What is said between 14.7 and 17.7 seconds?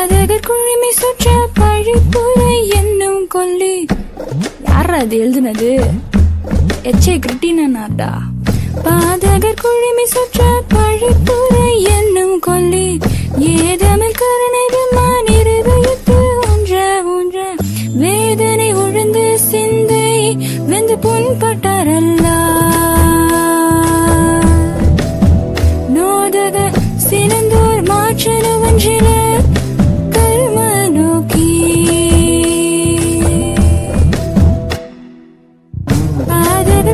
விமான் இருதயத்து ஒன்றில்